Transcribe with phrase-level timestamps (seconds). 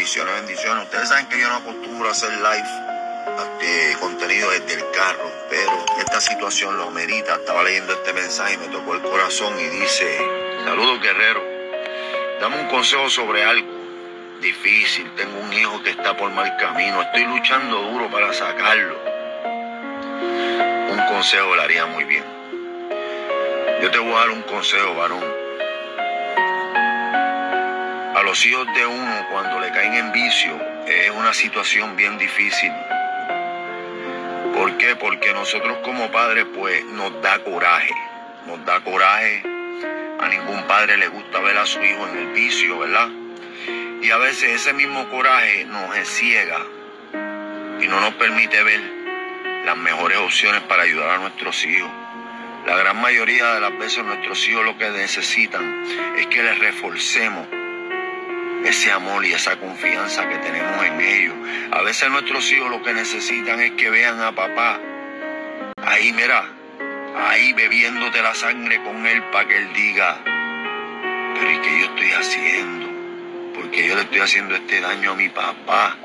[0.00, 0.84] Bendiciones, bendiciones.
[0.84, 2.68] Ustedes saben que yo no acostumbro a hacer live
[3.38, 7.34] este, contenido desde el carro, pero esta situación lo amerita.
[7.34, 10.16] Estaba leyendo este mensaje y me tocó el corazón y dice,
[10.64, 11.42] saludos guerrero,
[12.40, 13.68] dame un consejo sobre algo
[14.40, 15.14] difícil.
[15.16, 18.98] Tengo un hijo que está por mal camino, estoy luchando duro para sacarlo.
[20.92, 22.24] Un consejo le haría muy bien.
[23.82, 25.39] Yo te voy a dar un consejo, varón
[28.30, 32.70] los hijos de uno cuando le caen en vicio es una situación bien difícil.
[34.54, 34.94] ¿Por qué?
[34.94, 37.92] Porque nosotros como padres pues nos da coraje,
[38.46, 39.42] nos da coraje.
[40.20, 43.08] A ningún padre le gusta ver a su hijo en el vicio, ¿verdad?
[44.00, 46.64] Y a veces ese mismo coraje nos ciega
[47.80, 48.80] y no nos permite ver
[49.64, 51.90] las mejores opciones para ayudar a nuestros hijos.
[52.64, 55.82] La gran mayoría de las veces nuestros hijos lo que necesitan
[56.16, 57.59] es que les reforcemos
[58.70, 61.34] ese amor y esa confianza que tenemos en ellos.
[61.72, 64.78] A veces nuestros hijos lo que necesitan es que vean a papá
[65.84, 66.44] ahí, mira,
[67.28, 72.10] ahí bebiéndote la sangre con él para que él diga, pero ¿y qué yo estoy
[72.12, 72.88] haciendo?
[73.54, 75.96] Porque yo le estoy haciendo este daño a mi papá,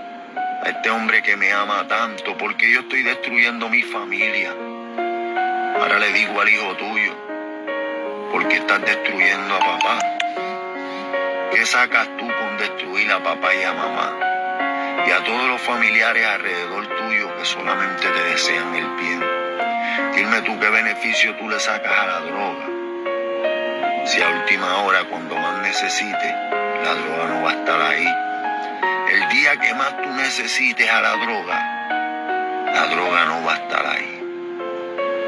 [0.64, 4.54] a este hombre que me ama tanto, porque yo estoy destruyendo mi familia.
[5.78, 7.16] Ahora le digo al hijo tuyo,
[8.32, 10.00] porque estás destruyendo a papá.
[11.52, 14.20] ¿Qué sacas tú con destruir a papá y a mamá?
[15.08, 19.24] Y a todos los familiares alrededor tuyo que solamente te desean el bien.
[20.16, 22.66] Dime tú qué beneficio tú le sacas a la droga.
[24.06, 26.34] Si a última hora, cuando más necesites,
[26.84, 28.08] la droga no va a estar ahí.
[29.12, 33.86] El día que más tú necesites a la droga, la droga no va a estar
[33.86, 34.22] ahí.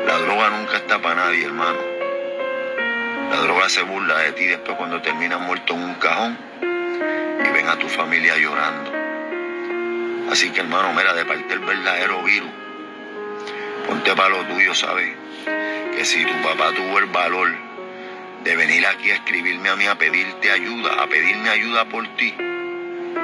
[0.05, 1.79] La droga nunca está para nadie, hermano.
[3.29, 6.37] La droga se burla de ti después cuando terminas muerto en un cajón
[7.69, 8.91] a tu familia llorando.
[10.31, 12.49] Así que hermano, mira, de parte el verdadero virus,
[13.85, 15.15] ponte para lo tuyo, ¿sabes?
[15.95, 17.53] Que si tu papá tuvo el valor
[18.43, 22.33] de venir aquí a escribirme a mí, a pedirte ayuda, a pedirme ayuda por ti,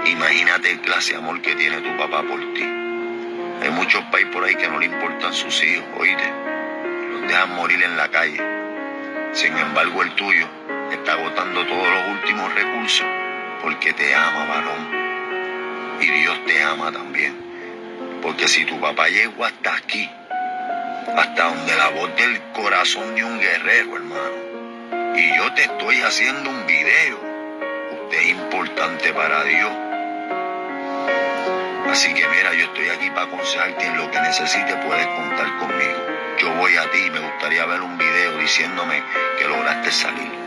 [0.06, 2.64] imagínate el clase de amor que tiene tu papá por ti.
[2.64, 6.30] Hay muchos países por ahí que no le importan sus hijos, oíste,
[7.12, 8.42] los dejan morir en la calle.
[9.32, 10.48] Sin embargo, el tuyo
[10.92, 13.23] está agotando todos los últimos recursos
[13.64, 16.02] porque te ama, varón.
[16.02, 17.36] Y Dios te ama también.
[18.22, 20.08] Porque si tu papá llegó hasta aquí,
[21.18, 26.50] hasta donde la voz del corazón de un guerrero, hermano, y yo te estoy haciendo
[26.50, 27.20] un video,
[28.04, 29.72] usted es importante para Dios.
[31.90, 36.14] Así que mira, yo estoy aquí para aconsejarte en lo que necesites, puedes contar conmigo
[36.44, 39.02] yo voy a ti y me gustaría ver un video diciéndome
[39.40, 40.44] que lograste salir.